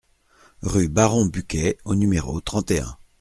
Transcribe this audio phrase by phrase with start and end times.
[0.63, 2.97] Rue Baron Buquet au numéro trente et un